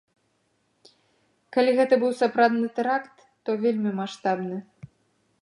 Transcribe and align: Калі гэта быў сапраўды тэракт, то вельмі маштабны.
Калі 1.57 1.71
гэта 1.81 1.93
быў 2.05 2.11
сапраўды 2.23 2.65
тэракт, 2.81 3.15
то 3.45 3.49
вельмі 3.67 3.91
маштабны. 4.01 4.57